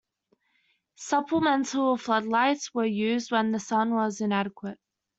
Supplemental 0.95 1.95
floodlights 1.95 2.73
were 2.73 2.87
used 2.87 3.31
when 3.31 3.51
the 3.51 3.59
sun 3.59 3.93
was 3.93 4.19
inadequate. 4.19 4.79